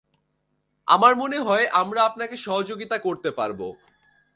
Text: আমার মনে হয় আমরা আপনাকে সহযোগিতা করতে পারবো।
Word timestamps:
আমার 0.87 1.13
মনে 1.15 1.39
হয় 1.39 1.65
আমরা 1.71 1.99
আপনাকে 2.03 2.35
সহযোগিতা 2.37 2.97
করতে 2.97 3.29
পারবো। 3.31 3.67